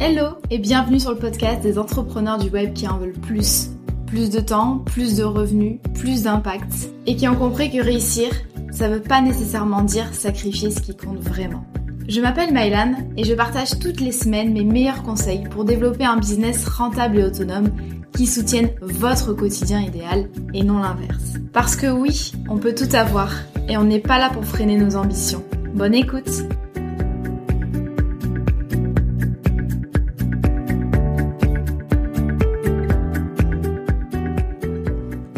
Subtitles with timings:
[0.00, 3.70] Hello et bienvenue sur le podcast des entrepreneurs du web qui en veulent plus.
[4.06, 6.90] Plus de temps, plus de revenus, plus d'impact.
[7.06, 8.30] Et qui ont compris que réussir,
[8.70, 11.64] ça veut pas nécessairement dire sacrifier ce qui compte vraiment.
[12.06, 16.18] Je m'appelle Mylan et je partage toutes les semaines mes meilleurs conseils pour développer un
[16.18, 17.72] business rentable et autonome
[18.14, 21.34] qui soutienne votre quotidien idéal et non l'inverse.
[21.52, 23.32] Parce que oui, on peut tout avoir
[23.68, 25.42] et on n'est pas là pour freiner nos ambitions.
[25.74, 26.44] Bonne écoute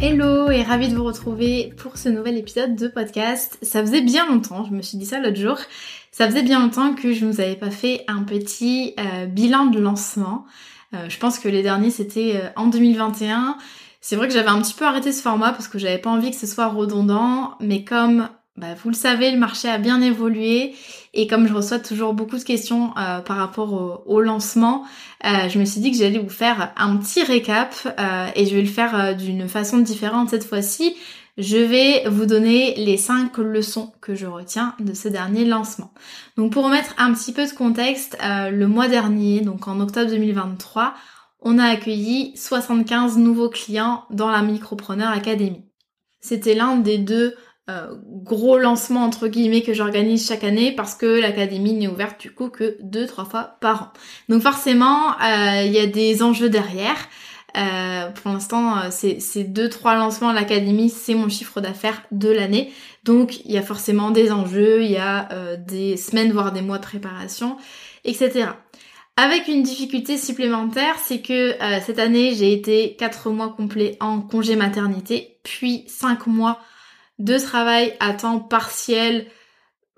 [0.03, 3.59] Hello et ravi de vous retrouver pour ce nouvel épisode de podcast.
[3.61, 5.59] Ça faisait bien longtemps, je me suis dit ça l'autre jour,
[6.11, 9.67] ça faisait bien longtemps que je ne vous avais pas fait un petit euh, bilan
[9.67, 10.47] de lancement.
[10.95, 13.59] Euh, je pense que les derniers c'était euh, en 2021.
[14.01, 16.31] C'est vrai que j'avais un petit peu arrêté ce format parce que j'avais pas envie
[16.31, 18.31] que ce soit redondant, mais comme
[18.61, 20.75] bah, vous le savez, le marché a bien évolué
[21.15, 24.85] et comme je reçois toujours beaucoup de questions euh, par rapport au, lancement,
[25.25, 28.55] euh, je me suis dit que j'allais vous faire un petit récap euh, et je
[28.55, 30.95] vais le faire d'une façon différente cette fois-ci.
[31.39, 35.95] Je vais vous donner les 5 leçons que je retiens de ce dernier lancement.
[36.37, 40.93] Donc pour remettre un petit peu de contexte, le mois dernier, donc en octobre 2023,
[41.41, 45.65] on a accueilli 75 nouveaux clients dans la Micropreneur Academy.
[46.21, 47.35] C'était l'un des deux
[47.69, 52.33] euh, gros lancement entre guillemets que j'organise chaque année parce que l'académie n'est ouverte du
[52.33, 53.93] coup que deux trois fois par an.
[54.29, 56.97] Donc forcément euh, il y a des enjeux derrière.
[57.57, 62.73] Euh, pour l'instant, c'est deux trois lancements à l'académie, c'est mon chiffre d'affaires de l'année.
[63.05, 66.79] Donc il y a forcément des enjeux, il y a des semaines voire des mois
[66.79, 67.57] de préparation,
[68.05, 68.51] etc.
[69.17, 74.55] Avec une difficulté supplémentaire, c'est que cette année j'ai été quatre mois complets en congé
[74.55, 76.61] maternité, puis cinq mois
[77.21, 79.27] de travail à temps partiel,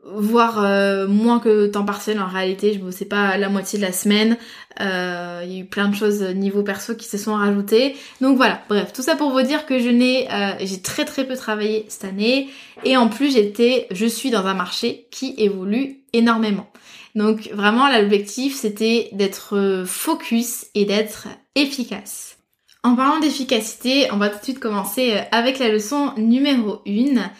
[0.04, 3.92] voire euh, moins que temps partiel en réalité, je bossais pas la moitié de la
[3.92, 4.36] semaine,
[4.80, 7.94] euh, il y a eu plein de choses niveau perso qui se sont rajoutées.
[8.20, 11.24] Donc voilà, bref, tout ça pour vous dire que je n'ai euh, j'ai très très
[11.24, 12.48] peu travaillé cette année
[12.84, 16.66] et en plus j'étais je suis dans un marché qui évolue énormément.
[17.14, 22.36] Donc vraiment l'objectif c'était d'être focus et d'être efficace.
[22.84, 27.30] En parlant d'efficacité, on va tout de suite commencer euh, avec la leçon numéro 1.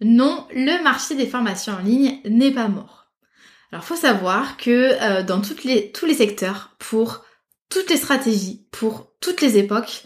[0.00, 3.06] Non, le marché des formations en ligne n'est pas mort.
[3.70, 7.24] Alors faut savoir que euh, dans tous les secteurs, pour
[7.70, 10.04] toutes les stratégies, pour toutes les époques,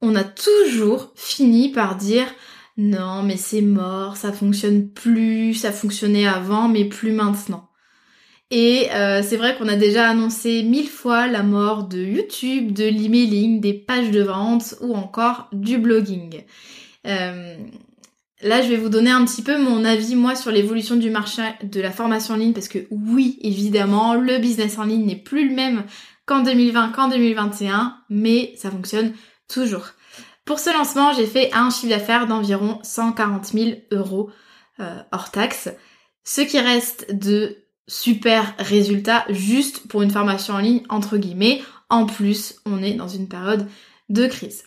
[0.00, 2.26] on a toujours fini par dire
[2.78, 7.70] non mais c'est mort, ça fonctionne plus, ça fonctionnait avant mais plus maintenant.
[8.50, 12.84] Et euh, c'est vrai qu'on a déjà annoncé mille fois la mort de YouTube, de
[12.84, 16.44] l'emailing, des pages de vente ou encore du blogging.
[17.06, 17.56] Euh,
[18.42, 21.42] là, je vais vous donner un petit peu mon avis, moi, sur l'évolution du marché
[21.64, 25.48] de la formation en ligne, parce que oui, évidemment, le business en ligne n'est plus
[25.48, 25.84] le même
[26.24, 29.12] qu'en 2020, qu'en 2021, mais ça fonctionne
[29.48, 29.86] toujours.
[30.44, 34.30] Pour ce lancement, j'ai fait un chiffre d'affaires d'environ 140 000 euros
[34.78, 35.68] euh, hors taxe.
[36.22, 41.62] Ce qui reste de super résultat juste pour une formation en ligne, entre guillemets.
[41.88, 43.68] En plus, on est dans une période
[44.08, 44.64] de crise.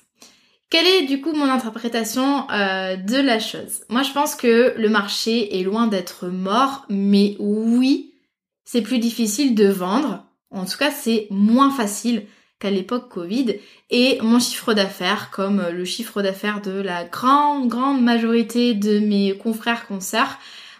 [0.69, 3.81] Quelle est du coup mon interprétation euh, de la chose?
[3.89, 8.13] Moi je pense que le marché est loin d'être mort, mais oui,
[8.65, 10.25] c'est plus difficile de vendre.
[10.51, 12.25] En tout cas, c'est moins facile
[12.59, 13.55] qu'à l'époque Covid.
[13.89, 19.35] Et mon chiffre d'affaires, comme le chiffre d'affaires de la grande, grande majorité de mes
[19.37, 20.37] confrères concerts,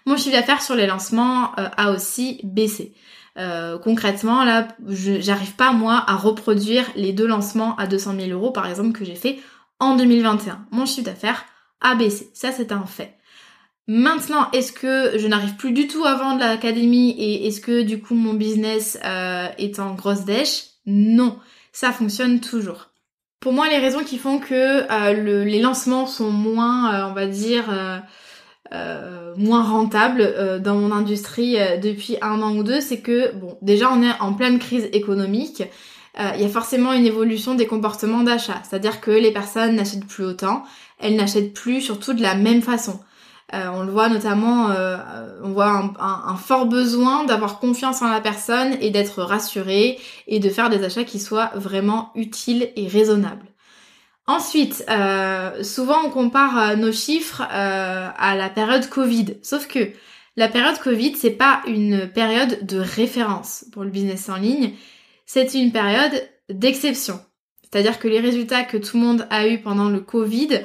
[0.10, 2.94] mon chiffre d'affaires sur les lancements euh, a aussi baissé.
[3.38, 8.50] Euh, concrètement, là, j'arrive pas moi à reproduire les deux lancements à 200 000 euros,
[8.50, 9.38] par exemple, que j'ai fait
[9.80, 10.66] en 2021.
[10.72, 11.46] Mon chiffre d'affaires
[11.80, 12.32] a baissé.
[12.34, 13.18] Ça, c'est un fait.
[13.88, 18.02] Maintenant, est-ce que je n'arrive plus du tout à vendre l'académie et est-ce que du
[18.02, 20.64] coup mon business euh, est en grosse dèche?
[20.88, 21.40] Non,
[21.72, 22.90] ça fonctionne toujours.
[23.40, 27.66] Pour moi, les raisons qui font que les lancements sont moins, on va dire,
[28.72, 33.34] euh, moins rentable euh, dans mon industrie euh, depuis un an ou deux, c'est que
[33.34, 35.64] bon, déjà on est en pleine crise économique.
[36.36, 40.26] Il y a forcément une évolution des comportements d'achat, c'est-à-dire que les personnes n'achètent plus
[40.26, 40.64] autant,
[41.00, 43.00] elles n'achètent plus surtout de la même façon.
[43.54, 44.68] on le voit notamment,
[45.42, 49.98] on voit un, un fort besoin d'avoir confiance en la personne et d'être rassuré
[50.28, 53.46] et de faire des achats qui soient vraiment utiles et raisonnables.
[54.30, 59.38] Ensuite, euh, souvent on compare euh, nos chiffres euh, à la période Covid.
[59.42, 59.90] Sauf que
[60.38, 64.74] la période Covid, c'est pas une période de référence pour le business en ligne,
[65.26, 67.20] c'est une période d'exception.
[67.64, 70.62] C'est-à-dire que les résultats que tout le monde a eu pendant le Covid,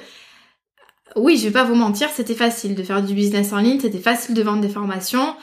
[1.16, 3.99] oui, je vais pas vous mentir, c'était facile de faire du business en ligne, c'était
[3.99, 5.37] facile de vendre des formations.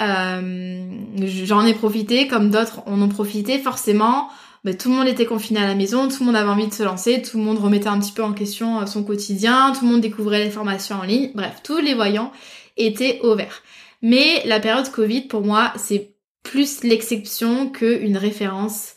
[0.00, 3.58] J'en ai profité comme d'autres en ont profité.
[3.58, 4.30] Forcément,
[4.66, 6.74] bah, tout le monde était confiné à la maison, tout le monde avait envie de
[6.74, 9.92] se lancer, tout le monde remettait un petit peu en question son quotidien, tout le
[9.92, 11.30] monde découvrait les formations en ligne.
[11.36, 12.32] Bref, tous les voyants
[12.76, 13.62] étaient au vert.
[14.02, 18.94] Mais la période Covid, pour moi, c'est plus l'exception qu'une référence.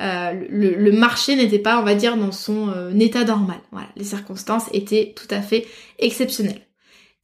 [0.00, 3.60] Euh, le, marché n'était pas, on va dire, dans son euh, état normal.
[3.70, 5.68] Voilà, les circonstances étaient tout à fait
[6.00, 6.66] exceptionnelles.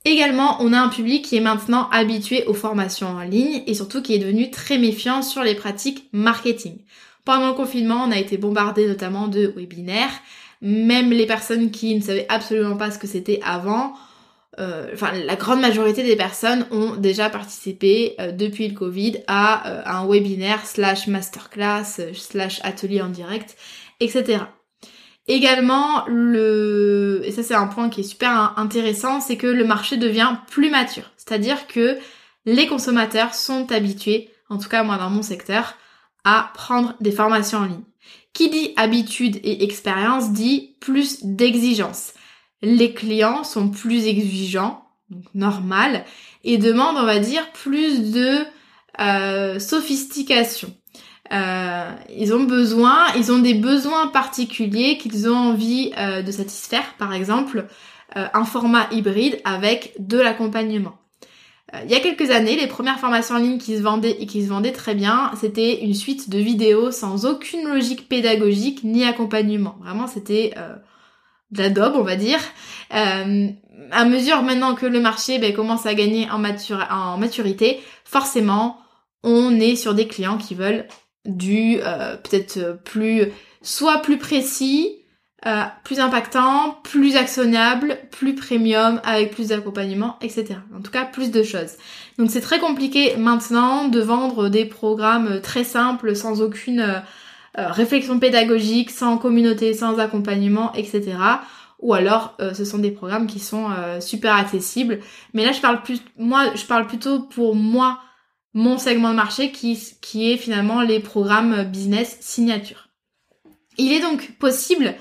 [0.04, 4.02] Également, on a un public qui est maintenant habitué aux formations en ligne et surtout
[4.02, 6.78] qui est devenu très méfiant sur les pratiques marketing.
[7.28, 10.22] Pendant le confinement, on a été bombardé notamment de webinaires.
[10.62, 13.92] Même les personnes qui ne savaient absolument pas ce que c'était avant
[14.58, 19.69] euh, enfin la grande majorité des personnes ont déjà participé euh, depuis le Covid à
[19.69, 23.58] euh, un webinaire slash masterclass slash atelier en direct,
[24.00, 24.44] etc.
[25.26, 29.98] Également, le et ça c'est un point qui est super intéressant, c'est que le marché
[29.98, 31.10] devient plus mature.
[31.19, 31.98] C'est-à-dire que
[32.46, 35.74] les consommateurs sont habitués, en tout cas moi dans mon secteur,
[36.25, 37.85] à prendre des formations en ligne.
[38.32, 42.12] Qui dit habitude et expérience dit plus d'exigence
[42.62, 46.05] les clients sont plus exigeants, donc normal,
[46.44, 48.38] et demandent, on va dire, plus de
[49.00, 50.75] euh, sophistication.
[51.32, 56.94] Euh, ils ont besoin, ils ont des besoins particuliers qu'ils ont envie euh, de satisfaire,
[56.99, 57.67] par exemple
[58.15, 60.97] un format hybride avec de l'accompagnement.
[61.85, 64.43] Il y a quelques années, les premières formations en ligne qui se vendaient et qui
[64.43, 69.76] se vendaient très bien, c'était une suite de vidéos sans aucune logique pédagogique ni accompagnement.
[69.82, 70.55] Vraiment, c'était
[71.50, 72.41] d'adobe, on va dire.
[72.94, 73.49] Euh,
[73.91, 78.79] à mesure maintenant que le marché ben, commence à gagner en, en, maturité, forcément,
[79.23, 80.87] on est sur des clients qui veulent
[81.25, 83.26] du euh, peut-être plus,
[83.62, 84.97] soit plus précis,
[85.46, 90.56] euh, plus impactant, plus actionnable, plus premium, avec plus d'accompagnement, etc.
[90.76, 91.76] En tout cas, plus de choses.
[92.19, 97.02] Donc c'est très compliqué maintenant de vendre des programmes très simples, sans aucune
[97.58, 101.17] euh, réflexion pédagogique, sans communauté, sans accompagnement, etc.
[101.81, 105.00] Ou alors euh, ce sont des programmes qui sont euh, super accessibles.
[105.34, 108.00] Mais là je parle plus moi je parle plutôt pour moi
[108.55, 112.88] mon segment de marché qui, qui est finalement les programmes business signature.
[113.76, 114.94] Il est donc possible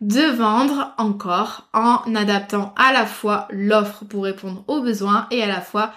[0.00, 5.46] de vendre encore en adaptant à la fois l'offre pour répondre aux besoins et à
[5.46, 5.92] la fois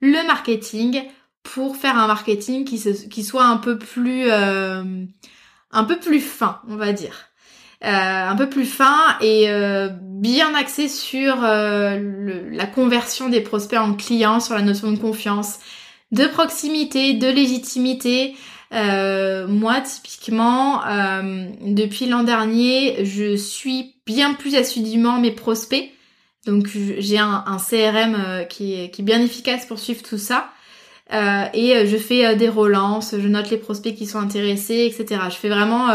[0.00, 1.02] le marketing
[1.42, 6.92] pour faire un marketing qui, soit un peu plus un peu plus fin, on va
[6.92, 7.28] dire.
[7.84, 7.88] Euh,
[8.28, 13.94] un peu plus fin et euh, bien axé sur euh, la conversion des prospects en
[13.94, 15.60] clients, sur la notion de confiance,
[16.10, 18.34] de proximité, de légitimité.
[18.70, 20.82] Moi, typiquement,
[21.62, 25.90] depuis l'an dernier, je suis bien plus assidûment mes prospects.
[26.46, 26.68] Donc
[26.98, 30.50] j'ai un, CRM qui est, qui est bien efficace pour suivre tout ça.
[31.12, 34.92] Euh, et euh, je fais euh, des relances, je note les prospects qui sont intéressés,
[34.92, 35.22] etc.
[35.30, 35.88] Je fais vraiment,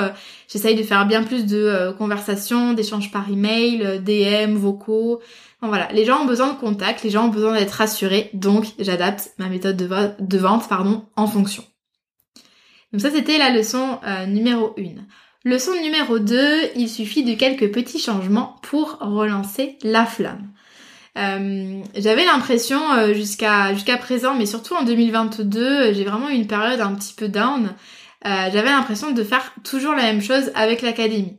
[0.47, 5.21] j'essaye de faire bien plus de conversations, d'échanges par email, DM, vocaux.
[5.61, 9.31] voilà, les gens ont besoin de contact, les gens ont besoin d'être rassurés, donc j'adapte
[9.37, 9.87] ma méthode de,
[10.19, 11.63] de, vente pardon, en fonction.
[12.93, 15.01] Donc ça c'était la leçon numéro 1.
[15.45, 20.53] Leçon numéro 2, il suffit de quelques petits changements pour relancer la flamme.
[21.17, 26.47] Euh, j'avais l'impression euh, jusqu'à jusqu'à présent, mais surtout en 2022, j'ai vraiment eu une
[26.47, 27.73] période un petit peu down.
[28.25, 31.37] Euh, j'avais l'impression de faire toujours la même chose avec l'académie.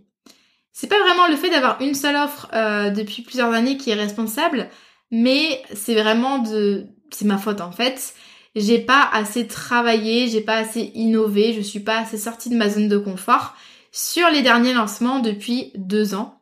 [0.73, 2.49] C'est pas vraiment le fait d'avoir une seule offre
[2.91, 4.69] depuis plusieurs années qui est responsable,
[5.13, 8.15] mais c'est vraiment de, c'est ma faute en fait.
[8.57, 12.69] J'ai pas assez travaillé, j'ai pas assez innové, je suis pas assez sortie de ma
[12.69, 13.55] zone de confort
[13.91, 16.41] sur les derniers lancements depuis deux ans.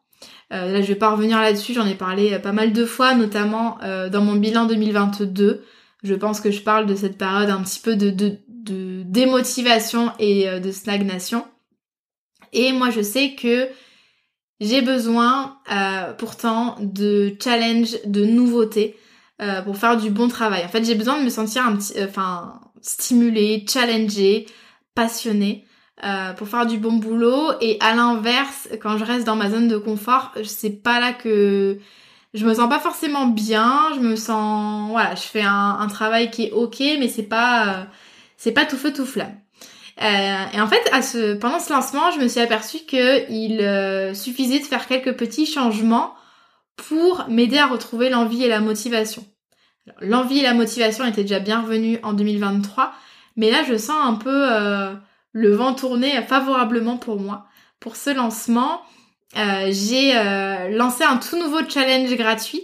[0.52, 3.14] Euh, là, je vais pas revenir là-dessus, j'en ai parlé euh, pas mal de fois,
[3.14, 5.64] notamment euh, dans mon bilan 2022.
[6.02, 10.12] Je pense que je parle de cette période un petit peu de, de, de démotivation
[10.18, 11.46] et de stagnation.
[12.52, 13.68] Et moi, je sais que
[14.60, 15.58] j'ai besoin
[16.18, 18.96] pourtant de challenge, de nouveautés
[19.64, 20.64] pour faire du bon travail.
[20.64, 24.46] En fait, j'ai besoin de me sentir un petit, enfin, stimulée, challengée,
[24.94, 25.66] passionnée.
[26.04, 29.68] Euh, pour faire du bon boulot et à l'inverse quand je reste dans ma zone
[29.68, 31.78] de confort c'est pas là que
[32.34, 36.46] je me sens pas forcément bien je me sens voilà je fais un, travail qui
[36.46, 37.84] est ok mais c'est pas euh,
[38.36, 39.36] c'est pas tout feu tout flamme
[40.02, 44.16] euh, et en fait à ce pendant ce lancement je me suis aperçue que il
[44.16, 46.14] suffisait de faire quelques petits changements
[46.76, 49.24] pour m'aider à retrouver l'envie et la motivation
[50.00, 52.92] l'envie et la motivation étaient déjà bien revenus en 2023
[53.36, 54.48] mais là je sens un peu
[55.32, 57.46] le vent tournait favorablement pour moi.
[57.80, 58.82] Pour ce lancement,
[59.36, 62.62] euh, j'ai euh, lancé un tout nouveau challenge gratuit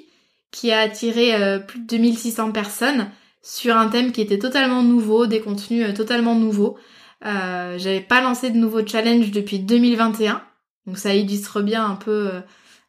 [0.50, 3.10] qui a attiré euh, plus de 2600 personnes.
[3.42, 6.76] sur un thème qui était totalement nouveau, des contenus euh, totalement nouveaux.
[7.24, 10.42] Euh, j'avais pas lancé de nouveaux challenges depuis 2021,
[10.86, 12.40] donc ça illustre bien un peu euh,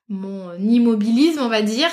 [0.09, 1.89] mon immobilisme, on va dire.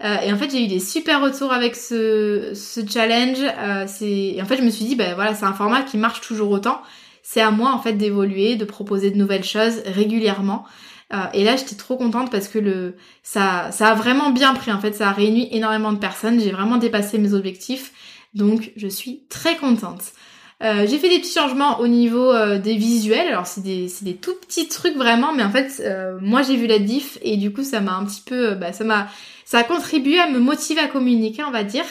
[0.00, 2.52] et en fait, j'ai eu des super retours avec ce,
[2.88, 3.38] challenge.
[3.86, 4.34] c'est...
[4.36, 6.50] Et en fait, je me suis dit, ben voilà, c'est un format qui marche toujours
[6.50, 6.80] autant.
[7.22, 10.64] C'est à moi en fait d'évoluer, de proposer de nouvelles choses régulièrement.
[11.34, 14.70] et là, j'étais trop contente parce que le ça ça a vraiment bien pris.
[14.70, 16.40] En fait, ça a réuni énormément de personnes.
[16.40, 17.92] J'ai vraiment dépassé mes objectifs.
[18.34, 20.12] Donc je suis très contente.
[20.62, 23.28] Euh, j'ai fait des petits changements au niveau euh, des visuels.
[23.28, 26.66] Alors c'est des, des, tout petits trucs vraiment, mais en fait euh, moi j'ai vu
[26.66, 29.08] la diff et du coup ça m'a un petit peu, bah, ça m'a,
[29.44, 31.84] ça a contribué à me motiver à communiquer, on va dire.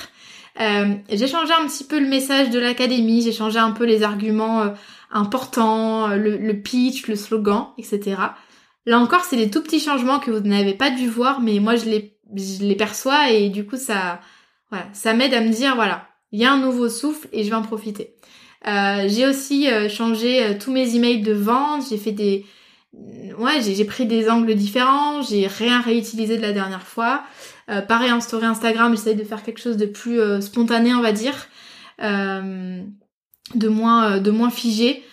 [0.58, 4.74] j'ai changé un petit peu le message de l'académie, j'ai changé un peu les arguments
[5.12, 8.16] importants, le, le, pitch, le slogan, etc.
[8.88, 11.76] Là encore c'est des tout petits changements que vous n'avez pas dû voir, mais moi
[11.76, 14.20] je les, je les perçois et du coup ça,
[14.72, 17.50] voilà, ça m'aide à me dire voilà il y a un nouveau souffle et je
[17.50, 18.16] vais en profiter.
[18.68, 22.46] Euh, j'ai aussi euh, changé euh, tous mes emails de vente, j'ai fait des...
[23.38, 27.24] Ouais, j'ai pris des angles différents, j'ai rien réutilisé de la dernière fois.
[27.90, 31.50] pareil en story Instagram, j'essaie de faire quelque chose de plus spontané, on va dire,
[32.00, 35.04] de moins de moins figé.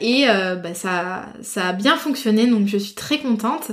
[0.00, 3.72] et bah, ça ça a bien fonctionné, donc je suis très contente.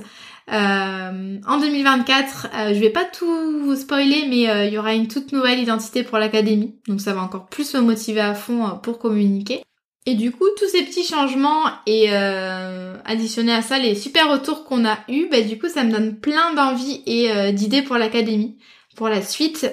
[0.50, 4.94] Euh, en 2024, euh, je vais pas tout vous spoiler, mais euh, il y aura
[4.94, 6.76] une toute nouvelle identité pour l'académie.
[6.88, 9.62] Donc ça va encore plus me motiver à fond pour communiquer.
[10.06, 14.86] Et du coup, tous ces petits changements et additionnés à ça, les super retours qu'on
[14.86, 18.58] a eus, bah, du coup, ça me donne plein d'envie et d'idées pour l'académie,
[18.96, 19.70] pour la suite.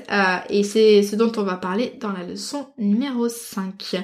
[0.50, 4.02] et c'est ce dont on va parler dans la leçon numéro 5.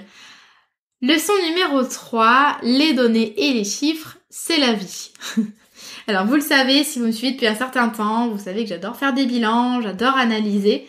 [1.02, 5.10] Leçon numéro 3, les données et les chiffres, c'est la vie.
[6.06, 8.68] Alors vous le savez, si vous me suivez depuis un certain temps, vous savez que
[8.68, 10.88] j'adore faire des bilans, j'adore analyser.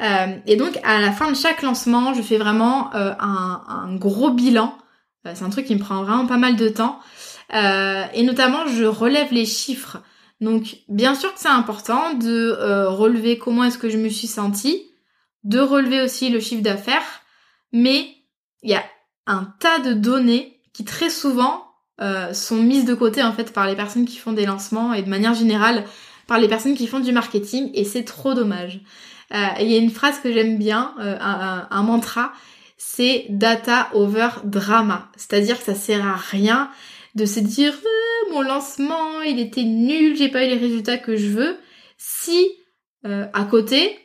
[0.00, 4.30] Euh, et donc à la fin de chaque lancement, je fais vraiment euh, un, gros
[4.30, 4.76] bilan.
[5.26, 6.98] Euh, c'est un truc qui me prend vraiment pas mal de temps.
[7.52, 9.98] et notamment, je relève les chiffres.
[10.40, 12.56] Donc bien sûr que c'est important de
[12.88, 14.90] relever comment est-ce que je me suis sentie,
[15.44, 17.22] de relever aussi le chiffre d'affaires,
[17.72, 18.08] mais
[18.62, 18.84] il y a
[19.26, 21.61] un tas de données qui très souvent
[22.00, 25.02] euh, sont mises de côté en fait par les personnes qui font des lancements et
[25.02, 25.84] de manière générale
[26.26, 28.80] par les personnes qui font du marketing et c'est trop dommage.
[29.34, 32.32] Euh, il y a une phrase que j'aime bien, euh, un, mantra,
[32.78, 35.10] c'est data over drama.
[35.16, 36.70] C'est-à-dire que ça sert à rien
[37.14, 37.74] de se dire
[38.32, 41.58] mon lancement il était nul, j'ai pas eu les résultats que je veux,
[41.98, 42.48] si
[43.04, 43.98] à côté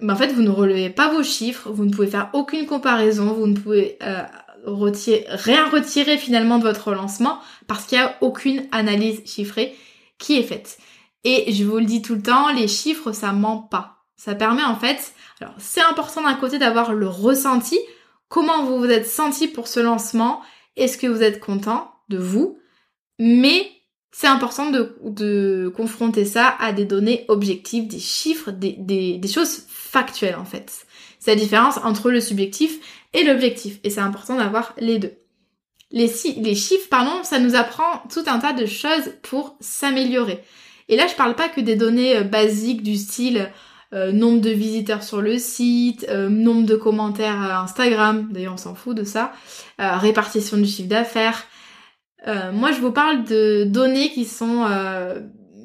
[0.00, 3.32] ben en fait, vous ne relevez pas vos chiffres, vous ne pouvez faire aucune comparaison,
[3.34, 3.98] vous ne pouvez
[4.64, 9.76] rien retirer finalement de votre lancement parce qu'il n'y a aucune analyse chiffrée
[10.18, 10.78] qui est faite.
[11.24, 14.04] Et je vous le dis tout le temps, les chiffres, ça ment pas.
[14.16, 17.78] Ça permet en fait, alors c'est important d'un côté d'avoir le ressenti,
[18.28, 20.42] comment vous vous êtes senti pour ce lancement,
[20.76, 22.58] est-ce que vous êtes content de vous,
[23.18, 23.68] mais
[24.12, 29.28] c'est important de, de, confronter ça à des données objectives, des chiffres, des, des, des
[29.28, 30.86] choses factuelles en fait.
[31.18, 32.78] C'est la différence entre le subjectif
[33.14, 33.78] et l'objectif.
[33.84, 35.12] Et c'est important d'avoir les deux.
[35.92, 40.42] Les, chiffres, pardon, ça nous apprend tout un tas de choses pour s'améliorer.
[40.88, 43.50] Et là, je parle pas que des données euh, basiques du style
[43.92, 48.74] euh, nombre de visiteurs sur le site, euh, nombre de commentaires Instagram, d'ailleurs on s'en
[48.74, 49.32] fout de ça,
[49.78, 51.44] répartition du chiffre d'affaires.
[52.26, 54.66] moi, je vous parle de données qui sont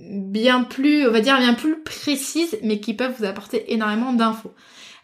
[0.10, 4.54] bien plus, on va dire bien plus précises, mais qui peuvent vous apporter énormément d'infos.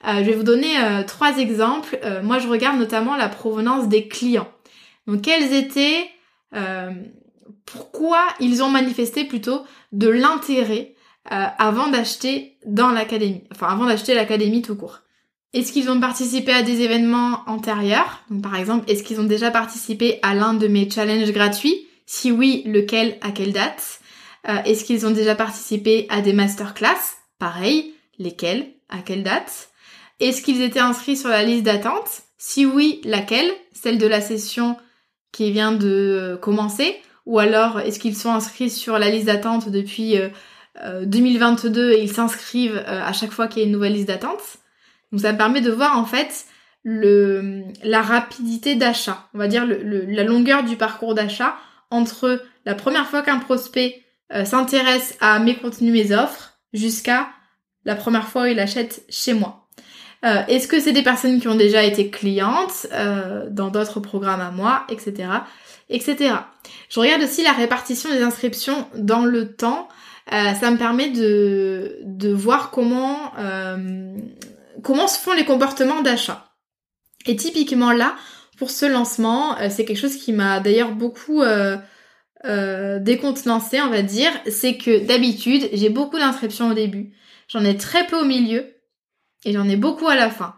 [0.05, 1.97] Euh, je vais vous donner euh, trois exemples.
[2.03, 4.51] Euh, moi, je regarde notamment la provenance des clients.
[5.07, 6.09] Donc, quels étaient,
[7.65, 10.93] pourquoi ils ont manifesté plutôt de l'intérêt
[11.25, 14.99] avant d'acheter dans l'académie, enfin avant d'acheter l'académie tout court?
[15.53, 18.23] Est-ce qu'ils ont participé à des événements antérieurs?
[18.29, 21.85] Donc, par exemple, est-ce qu'ils ont déjà participé à l'un de mes challenges gratuits?
[22.05, 23.99] Si oui, lequel, à quelle date?
[24.47, 27.17] Est-ce qu'ils ont déjà participé à des masterclass?
[27.39, 29.72] Pareil, lesquels, à quelle date?
[30.19, 32.23] Est-ce qu'ils étaient inscrits sur la liste d'attente?
[32.37, 33.49] Si oui, laquelle?
[33.73, 34.77] Celle de la session
[35.31, 36.95] qui vient de euh, commencer?
[37.25, 40.17] Ou alors est-ce qu'ils sont inscrits sur la liste d'attente depuis
[41.03, 44.09] 2022 euh, euh, et ils s'inscrivent à chaque fois qu'il y a une nouvelle liste
[44.09, 44.57] d'attente?
[45.11, 46.45] Donc ça me permet de voir en fait
[46.85, 51.55] la rapidité d'achat, on va dire la longueur du parcours d'achat
[51.89, 54.03] entre la première fois qu'un prospect
[54.43, 57.29] s'intéresse à mes contenus, mes offres, jusqu'à
[57.85, 59.62] la première fois où il achète chez moi.
[60.23, 64.41] Euh, est-ce que c'est des personnes qui ont déjà été clientes euh, dans d'autres programmes
[64.41, 65.29] à moi, etc.,
[65.89, 66.35] etc.
[66.89, 69.89] Je regarde aussi la répartition des inscriptions dans le temps.
[70.31, 73.31] Euh, ça me permet de, de voir comment
[74.81, 76.53] comment se font les comportements d'achat.
[77.25, 78.15] Et typiquement là,
[78.57, 81.41] pour ce lancement, c'est quelque chose qui m'a d'ailleurs beaucoup
[82.45, 87.13] euh, décontenancé, on va dire, c'est que d'habitude, j'ai beaucoup d'inscriptions au début,
[87.47, 88.72] j'en ai très peu au milieu
[89.45, 90.55] et j'en ai beaucoup à la fin.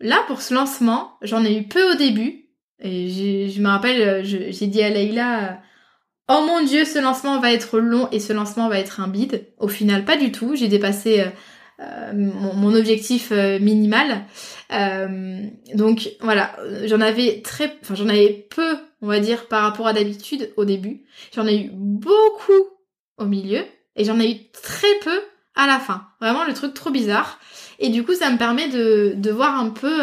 [0.00, 4.66] Là, pour ce lancement, j'en ai eu peu au début et je me rappelle, j'ai
[4.66, 5.60] dit à Leïla,
[6.28, 9.46] oh mon dieu, ce lancement va être long et ce lancement va être un bide.
[9.58, 10.54] Au final, pas du tout.
[10.54, 11.24] J'ai dépassé
[11.78, 14.24] euh, mon, objectif euh, minimal.
[14.72, 19.86] Euh, donc voilà, j'en avais très, enfin j'en avais peu, on va dire, par rapport
[19.86, 21.04] à d'habitude au début.
[21.34, 22.52] J'en ai eu beaucoup
[23.18, 23.62] au milieu
[23.94, 25.20] et j'en ai eu très peu
[25.54, 26.06] à la fin.
[26.20, 27.38] Vraiment le truc trop bizarre.
[27.78, 29.98] Et du coup, ça me permet de, de voir un peu,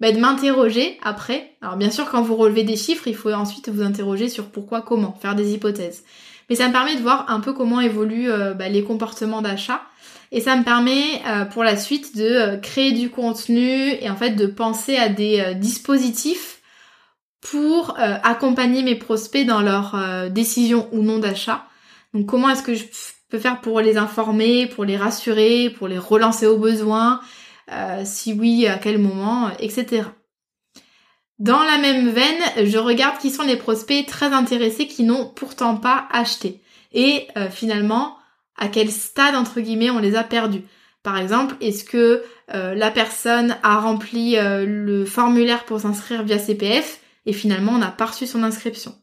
[0.00, 1.52] bah, de m'interroger après.
[1.60, 4.80] Alors bien sûr, quand vous relevez des chiffres, il faut ensuite vous interroger sur pourquoi,
[4.82, 6.04] comment, faire des hypothèses.
[6.48, 9.82] Mais ça me permet de voir un peu comment évoluent bah, les comportements d'achat
[10.32, 14.16] et ça me permet euh, pour la suite de euh, créer du contenu et en
[14.16, 16.58] fait de penser à des euh, dispositifs
[17.40, 19.96] pour accompagner mes prospects dans leur
[20.28, 21.64] décision ou non d'achat.
[22.12, 22.84] Donc comment est-ce que je
[23.38, 27.20] faire pour les informer, pour les rassurer, pour les relancer au besoin,
[28.04, 30.02] si oui, à quel moment, etc.
[31.38, 35.76] Dans la même veine, je regarde qui sont les prospects très intéressés qui n'ont pourtant
[35.76, 36.60] pas acheté.
[36.92, 38.16] Et finalement,
[38.60, 40.62] à quel stade entre guillemets on les a perdus.
[41.02, 42.22] Par exemple, est-ce que
[42.54, 47.78] euh, la personne a rempli euh, le formulaire pour s'inscrire via CPF et finalement on
[47.78, 48.94] n'a pas reçu son inscription?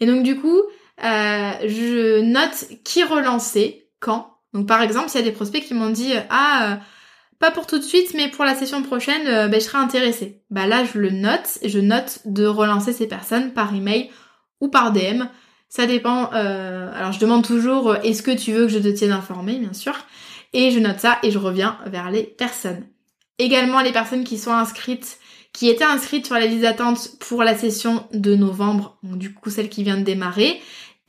[0.00, 0.60] Et donc du coup,
[1.04, 4.38] euh, je note qui relancer, quand.
[4.52, 6.78] Donc par exemple, s'il y a des prospects qui m'ont dit ah
[7.38, 10.42] pas pour tout de suite, mais pour la session prochaine, ben, je serai intéressée.
[10.50, 14.10] Bah là, je le note et je note de relancer ces personnes par email
[14.60, 15.24] ou par DM
[15.70, 16.30] ça dépend.
[16.34, 19.56] Euh, alors je demande toujours euh, est-ce que tu veux que je te tienne informé,
[19.56, 19.94] bien sûr.
[20.52, 22.84] Et je note ça et je reviens vers les personnes.
[23.38, 25.18] Également les personnes qui sont inscrites,
[25.52, 29.48] qui étaient inscrites sur la liste d'attente pour la session de novembre, donc du coup
[29.48, 30.60] celle qui vient de démarrer,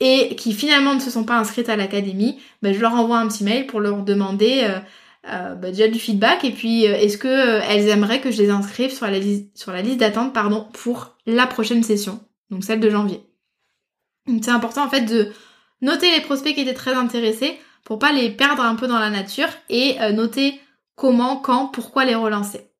[0.04, 3.28] et qui finalement ne se sont pas inscrites à l'académie, ben, je leur envoie un
[3.28, 4.68] petit mail pour leur demander
[5.30, 8.92] euh, bah, déjà du feedback et puis est-ce que elles aimeraient que je les inscrive
[8.92, 9.18] sur la,
[9.54, 13.20] sur la liste d'attente pardon pour la prochaine session, donc celle de janvier.
[14.26, 15.28] Donc c'est important en fait de
[15.82, 19.10] noter les prospects qui étaient très intéressés pour pas les perdre un peu dans la
[19.10, 20.60] nature et euh, noter
[20.96, 22.71] comment, quand, pourquoi les relancer.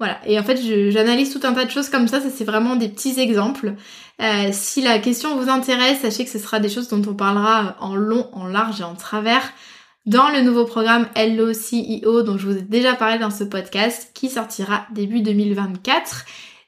[0.00, 0.56] Voilà, et en fait
[0.90, 3.74] j'analyse tout un tas de choses comme ça, ça c'est vraiment des petits exemples.
[4.20, 7.76] Euh, si la question vous intéresse, sachez que ce sera des choses dont on parlera
[7.80, 9.52] en long, en large et en travers
[10.06, 14.10] dans le nouveau programme Hello CEO dont je vous ai déjà parlé dans ce podcast
[14.14, 16.24] qui sortira début 2024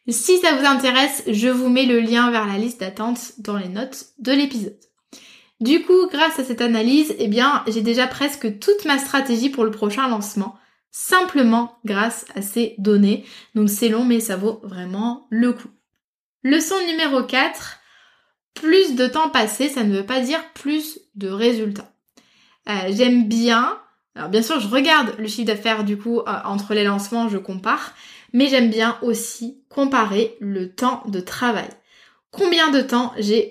[0.09, 3.69] si ça vous intéresse, je vous mets le lien vers la liste d'attente dans les
[3.69, 4.77] notes de l'épisode.
[5.61, 9.65] Du coup, grâce à cette analyse, eh bien, j'ai déjà presque toute ma stratégie pour
[9.65, 10.57] le prochain lancement,
[10.93, 13.25] simplement grâce à ces données.
[13.57, 15.71] Donc c'est long, mais ça vaut vraiment le coup.
[16.45, 17.81] Leçon numéro 4,
[18.55, 21.93] plus de temps passé, ça ne veut pas dire plus de résultats.
[22.69, 23.79] Euh, j'aime bien,
[24.15, 27.39] alors bien sûr je regarde le chiffre d'affaires du coup euh, entre les lancements, je
[27.39, 27.95] compare,
[28.33, 31.69] mais j'aime bien aussi comparer le temps de travail.
[32.31, 33.51] Combien de temps j'ai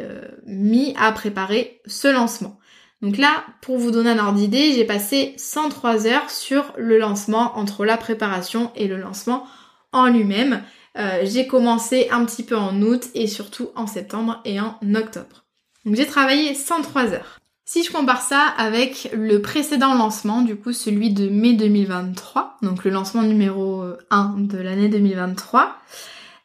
[0.00, 2.59] euh, mis à préparer ce lancement?
[3.02, 7.56] Donc là, pour vous donner un ordre d'idée, j'ai passé 103 heures sur le lancement
[7.58, 9.46] entre la préparation et le lancement
[9.92, 10.62] en lui-même.
[10.98, 15.44] Euh, j'ai commencé un petit peu en août et surtout en septembre et en octobre.
[15.84, 17.38] Donc j'ai travaillé 103 heures.
[17.64, 22.84] Si je compare ça avec le précédent lancement, du coup celui de mai 2023, donc
[22.84, 25.76] le lancement numéro 1 de l'année 2023,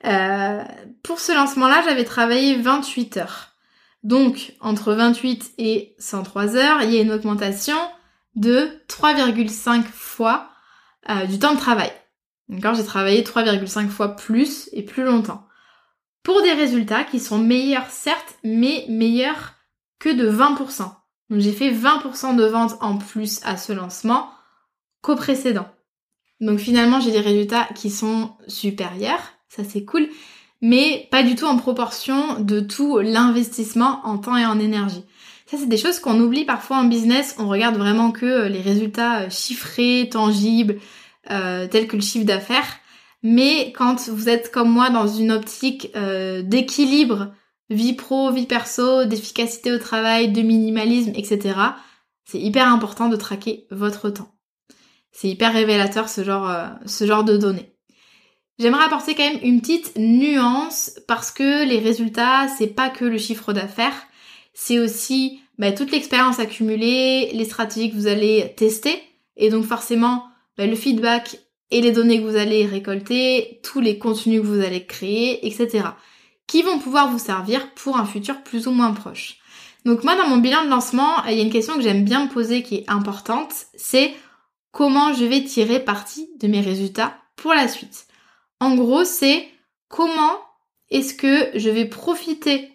[0.06, 0.64] euh,
[1.04, 3.55] pour ce lancement-là, j'avais travaillé 28 heures.
[4.06, 7.76] Donc entre 28 et 103 heures, il y a une augmentation
[8.36, 10.52] de 3,5 fois
[11.10, 11.92] euh, du temps de travail.
[12.48, 15.48] D'accord J'ai travaillé 3,5 fois plus et plus longtemps.
[16.22, 19.56] Pour des résultats qui sont meilleurs certes, mais meilleurs
[19.98, 20.84] que de 20%.
[21.32, 24.30] Donc j'ai fait 20% de ventes en plus à ce lancement
[25.02, 25.68] qu'au précédent.
[26.42, 30.10] Donc finalement j'ai des résultats qui sont supérieurs, ça c'est cool,
[30.68, 35.04] mais pas du tout en proportion de tout l'investissement en temps et en énergie.
[35.46, 39.30] Ça c'est des choses qu'on oublie parfois en business, on regarde vraiment que les résultats
[39.30, 40.78] chiffrés, tangibles,
[41.30, 42.80] euh, tels que le chiffre d'affaires,
[43.22, 47.32] mais quand vous êtes comme moi dans une optique euh, d'équilibre
[47.70, 51.60] vie pro, vie perso, d'efficacité au travail, de minimalisme, etc.
[52.26, 54.32] C'est hyper important de traquer votre temps.
[55.12, 57.75] C'est hyper révélateur ce genre, euh, ce genre de données.
[58.58, 63.18] J'aimerais apporter quand même une petite nuance parce que les résultats, c'est pas que le
[63.18, 64.08] chiffre d'affaires,
[64.54, 69.02] c'est aussi bah, toute l'expérience accumulée, les stratégies que vous allez tester.
[69.36, 70.24] Et donc forcément,
[70.58, 71.38] bah, le feedback
[71.72, 75.90] et les données que vous allez récolter, tous les contenus que vous allez créer, etc.
[76.48, 79.38] qui vont pouvoir vous servir pour un futur plus ou moins proche.
[79.84, 82.26] Donc moi dans mon bilan de lancement, il y a une question que j'aime bien
[82.26, 84.14] me poser qui est importante, c'est
[84.72, 88.08] comment je vais tirer parti de mes résultats pour la suite.
[88.60, 89.48] En gros, c'est
[89.88, 90.40] comment
[90.90, 92.70] est-ce que je vais profiter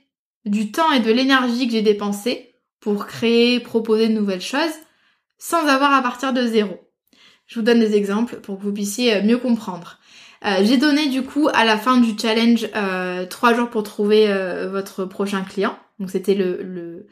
[0.45, 4.73] du temps et de l'énergie que j'ai dépensé pour créer, proposer de nouvelles choses
[5.38, 6.79] sans avoir à partir de zéro.
[7.47, 9.99] Je vous donne des exemples pour que vous puissiez euh, mieux comprendre.
[10.45, 14.29] Euh, j'ai donné du coup à la fin du challenge euh, trois jours pour trouver
[14.71, 15.77] votre prochain client.
[15.99, 17.07] Donc c'était le, le,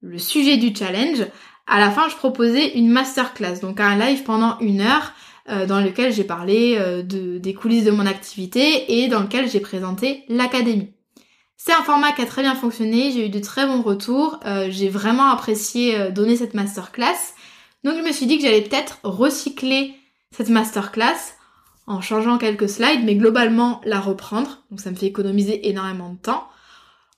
[0.00, 1.26] le, sujet du challenge.
[1.66, 5.12] À la fin, je proposais une masterclass, donc un live pendant une heure
[5.48, 10.24] dans lequel j'ai parlé de, des coulisses de mon activité et dans lequel j'ai présenté
[10.28, 10.92] l'académie.
[11.56, 14.88] C'est un format qui a très bien fonctionné, j'ai eu de très bons retours, j'ai
[14.88, 17.34] vraiment apprécié donner cette masterclass
[17.84, 19.94] donc je me suis dit que j'allais peut-être recycler
[20.30, 21.34] cette masterclass
[21.86, 24.62] en changeant quelques slides, mais globalement la reprendre.
[24.70, 26.46] Donc ça me fait économiser énormément de temps.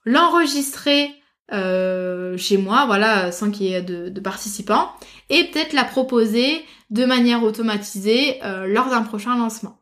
[0.05, 1.11] L'enregistrer
[1.53, 4.91] euh, chez moi, voilà, sans qu'il y ait de, participants,
[5.31, 9.79] et peut-être la proposer de manière automatisée euh, lors d'un prochain lancement.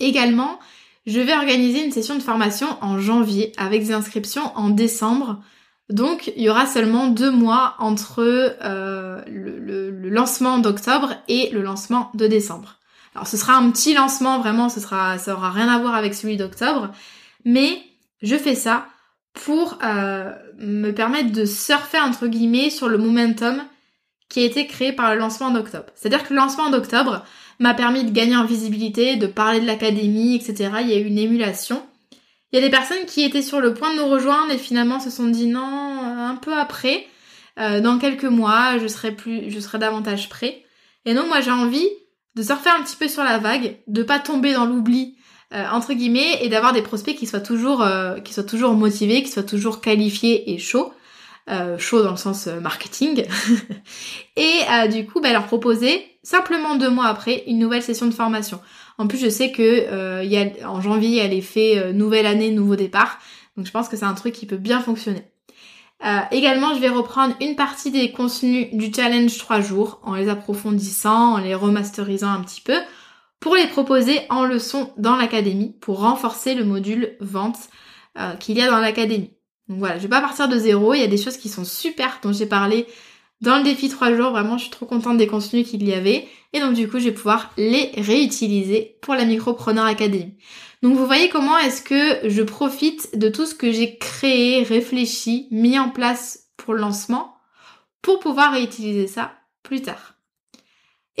[0.00, 0.58] Également,
[1.06, 5.40] je vais organiser une session de formation en janvier avec des inscriptions en décembre
[5.90, 12.10] donc il y aura seulement deux mois entre euh, le, lancement d'octobre et le lancement
[12.14, 12.76] de décembre.
[13.14, 16.14] Alors ce sera un petit lancement, vraiment, ce sera, ça aura rien à voir avec
[16.14, 16.90] celui d'octobre,
[17.44, 17.82] mais
[18.22, 18.86] je fais ça
[19.32, 23.62] pour euh, me permettre de surfer entre guillemets sur le momentum
[24.28, 25.86] qui a été créé par le lancement d'octobre.
[25.94, 27.24] C'est-à-dire que le lancement d'octobre
[27.58, 30.70] m'a permis de gagner en visibilité, de parler de l'académie, etc.
[30.80, 31.82] Il y a eu une émulation.
[32.52, 35.00] Il y a des personnes qui étaient sur le point de nous rejoindre et finalement
[35.00, 37.06] se sont dit non un peu après.
[37.58, 40.64] Euh, dans quelques mois, je serai plus, je serai davantage prêt.
[41.04, 41.88] Et donc moi j'ai envie
[42.36, 45.16] de surfer un petit peu sur la vague, de pas tomber dans l'oubli
[45.52, 47.84] euh, entre guillemets et d'avoir des prospects qui soient toujours,
[48.24, 50.92] qui soient toujours motivés, qui soient toujours qualifiés et chauds.
[51.78, 53.24] chaud dans le sens marketing.
[54.36, 58.60] et du coup, bah, leur proposer simplement deux mois après une nouvelle session de formation.
[59.00, 61.92] En plus, je sais que euh, y a, en janvier, il y a l'effet euh,
[61.94, 63.18] nouvelle année, nouveau départ.
[63.56, 65.22] Donc je pense que c'est un truc qui peut bien fonctionner.
[66.04, 70.28] Euh, également, je vais reprendre une partie des contenus du challenge 3 jours en les
[70.28, 72.76] approfondissant, en les remasterisant un petit peu
[73.40, 77.58] pour les proposer en leçon dans l'académie pour renforcer le module vente
[78.38, 79.32] qu'il y a dans l'académie.
[79.68, 81.64] Donc voilà, je vais pas partir de zéro, il y a des choses qui sont
[81.64, 82.86] super dont j'ai parlé
[83.40, 86.28] dans le défi 3 jours, vraiment, je suis trop contente des contenus qu'il y avait.
[86.52, 90.36] Et donc, du coup, je vais pouvoir les réutiliser pour la Micropreneur Academy.
[90.82, 95.48] Donc, vous voyez comment est-ce que je profite de tout ce que j'ai créé, réfléchi,
[95.50, 97.34] mis en place pour le lancement
[98.02, 100.19] pour pouvoir réutiliser ça plus tard.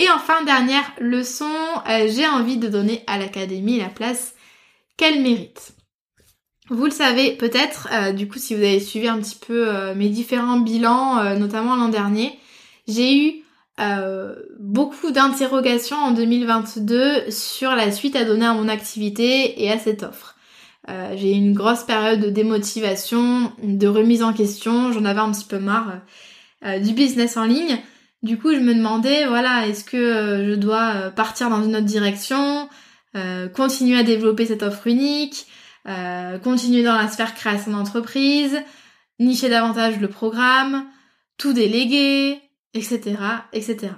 [0.00, 1.52] Et enfin, dernière leçon,
[1.86, 4.34] euh, j'ai envie de donner à l'Académie la place
[4.96, 5.72] qu'elle mérite.
[6.70, 9.94] Vous le savez peut-être, euh, du coup si vous avez suivi un petit peu euh,
[9.94, 12.38] mes différents bilans, notamment l'an dernier,
[12.88, 13.44] j'ai eu
[14.58, 20.02] beaucoup d'interrogations en 2022 sur la suite à donner à mon activité et à cette
[20.02, 20.36] offre.
[20.86, 25.46] j'ai eu une grosse période de démotivation, de remise en question, j'en avais un petit
[25.46, 26.00] peu marre
[26.62, 27.80] du business en ligne.
[28.22, 32.68] Du coup je me demandais, voilà, est-ce que je dois partir dans une autre direction,
[33.54, 35.46] continuer à développer cette offre unique
[35.88, 38.60] euh, continuer dans la sphère création d'entreprise,
[39.18, 40.84] nicher davantage le programme,
[41.38, 42.38] tout déléguer,
[42.74, 43.16] etc.,
[43.54, 43.94] etc.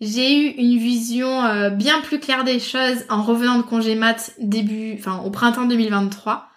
[0.00, 4.32] J'ai eu une vision euh, bien plus claire des choses en revenant de congé mat
[4.38, 6.48] début, enfin au printemps 2023.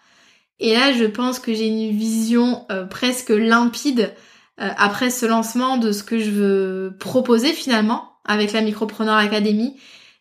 [0.59, 4.13] Et là, je pense que j'ai une vision euh, presque limpide
[4.57, 9.75] après ce lancement de ce que je veux proposer finalement avec la Micropreneur Academy.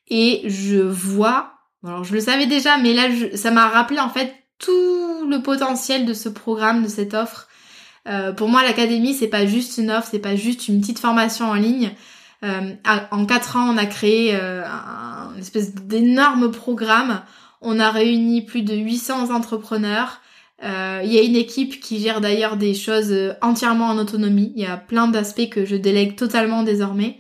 [0.09, 4.35] Et je vois alors je le savais déjà, mais là ça m'a rappelé en fait
[4.59, 7.49] tout le potentiel de ce programme, de cette offre.
[8.09, 11.47] Euh, pour moi, l'académie c'est pas juste une offre, c'est pas juste une petite formation
[11.47, 11.93] en ligne.
[12.43, 12.75] Euh,
[13.11, 17.23] en quatre ans, on a créé euh, un, espèce d'énorme programme.
[17.63, 20.21] On a réuni plus de 800 entrepreneurs.
[20.63, 24.53] Euh, il y a une équipe qui gère d'ailleurs des choses entièrement en autonomie.
[24.57, 27.19] Il y a plein d'aspects que je délègue totalement désormais.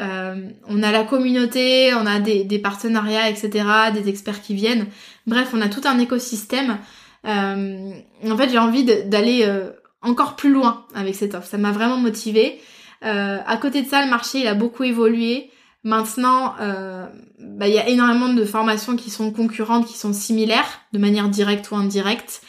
[0.00, 4.86] Euh, on a la communauté, on a des, partenariats, etc., des experts qui viennent.
[5.26, 6.78] Bref, on a tout un écosystème.
[7.26, 7.92] Euh,
[8.24, 11.46] en fait, j'ai envie d'aller euh, encore plus loin avec cette offre.
[11.46, 12.60] Ça m'a vraiment motivée.
[13.02, 15.50] à côté de ça, le marché il a beaucoup évolué.
[15.84, 20.98] Maintenant, bah, il y a énormément de formations qui sont concurrentes, qui sont similaires, de
[20.98, 22.40] manière directe ou indirecte.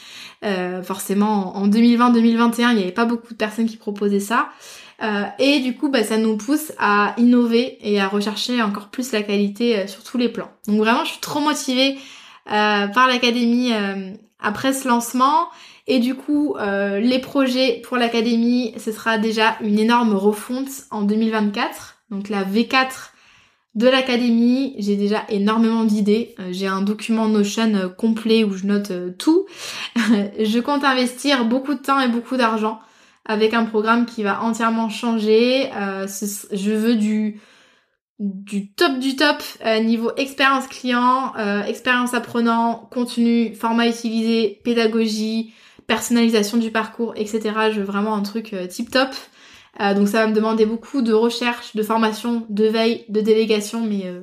[0.84, 4.49] Forcément, en 2020-2021, il n'y avait pas beaucoup de personnes qui proposaient ça.
[5.39, 9.23] et du coup, bah, ça nous pousse à innover et à rechercher encore plus la
[9.23, 10.49] qualité sur tous les plans.
[10.67, 11.97] Donc vraiment, je suis trop motivée
[12.45, 13.71] par l'académie
[14.39, 15.47] après ce lancement.
[15.88, 21.95] Et du coup, les projets pour l'académie, ce sera déjà une énorme refonte en 2024.
[22.10, 23.12] Donc la V4
[23.76, 26.36] de l'académie, j'ai déjà énormément d'idées.
[26.40, 29.48] Euh, j'ai un document Notion euh, complet où je note euh, tout.
[29.96, 32.80] je compte investir beaucoup de temps et beaucoup d'argent
[33.26, 35.70] avec un programme qui va entièrement changer.
[35.72, 37.40] je veux du
[38.20, 39.42] du top du top
[39.82, 41.34] niveau expérience client,
[41.66, 45.54] expérience apprenant, contenu, format utilisé, pédagogie,
[45.88, 47.42] personnalisation du parcours, etc.
[47.72, 49.10] Je veux vraiment un truc tip top.
[49.82, 53.82] Euh, donc ça va me demander beaucoup de recherche, de formation, de veille, de délégation,
[53.82, 54.22] mais euh,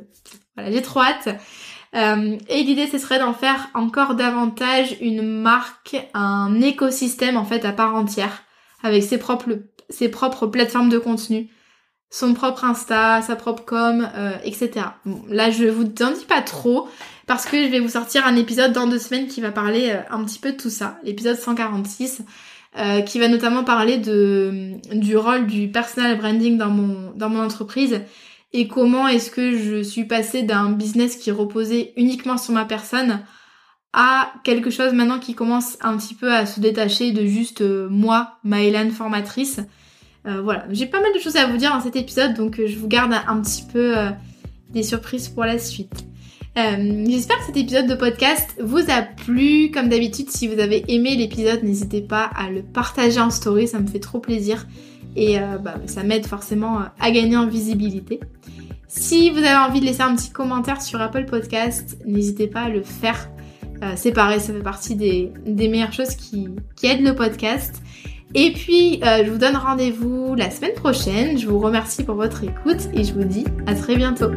[0.55, 1.29] voilà, j'ai trop hâte.
[1.97, 7.65] Euh, et l'idée, ce serait d'en faire encore davantage une marque, un écosystème en fait
[7.65, 8.45] à part entière,
[8.85, 9.59] avec ses propres,
[9.89, 11.51] ses propres plateformes de contenu,
[12.11, 14.09] son propre Insta, sa propre com,
[14.45, 14.87] etc.
[15.05, 16.89] Bon, là, je vous en dis pas trop
[17.27, 20.25] parce que je vais vous sortir un épisode dans deux semaines qui va parler un
[20.25, 22.23] petit peu de tout ça, l'épisode 146.
[22.79, 28.03] Euh, qui va notamment parler du rôle du personal branding dans mon, entreprise
[28.53, 33.25] et comment est-ce que je suis passée d'un business qui reposait uniquement sur ma personne
[33.93, 37.89] à quelque chose maintenant qui commence un petit peu à se détacher de juste euh,
[37.91, 39.59] moi, Maëlan formatrice.
[40.29, 42.79] Euh, voilà, j'ai pas mal de choses à vous dire dans cet épisode, donc je
[42.79, 43.97] vous garde un petit peu
[44.69, 46.05] des surprises pour la suite.
[46.59, 49.71] Euh, j'espère que cet épisode de podcast vous a plu.
[49.71, 53.79] Comme d'habitude, si vous avez aimé l'épisode, n'hésitez pas à le partager en story, ça
[53.79, 54.67] me fait trop plaisir.
[55.17, 58.21] Et euh, bah, ça m'aide forcément à gagner en visibilité.
[58.89, 62.69] Si vous avez envie de laisser un petit commentaire sur Apple Podcast, n'hésitez pas à
[62.69, 63.31] le faire.
[63.83, 66.49] Euh, ça fait partie des, meilleures choses qui,
[66.83, 67.81] aident le podcast.
[68.35, 71.37] Et puis, je vous donne rendez-vous la semaine prochaine.
[71.37, 74.31] Je vous remercie pour votre écoute et je vous dis à très bientôt.